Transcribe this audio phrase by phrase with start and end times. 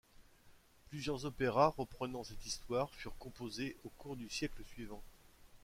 [0.89, 5.03] Plusieurs opéras reprenant cette histoire furent composés au cours du siècle suivant.